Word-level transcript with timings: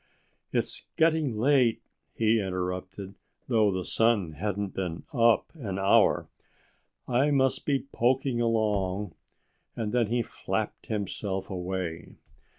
"It's 0.51 0.87
getting 0.97 1.37
late," 1.37 1.83
he 2.15 2.41
interrupted, 2.41 3.13
though 3.47 3.69
the 3.71 3.85
sun 3.85 4.31
hadn't 4.31 4.73
been 4.73 5.03
up 5.13 5.51
an 5.53 5.77
hour. 5.77 6.27
"I 7.07 7.29
must 7.29 7.65
be 7.67 7.85
poking 7.91 8.41
along." 8.41 9.13
And 9.75 9.93
then 9.93 10.07
he 10.07 10.23
flapped 10.23 10.87
himself 10.87 11.51
away. 11.51 12.15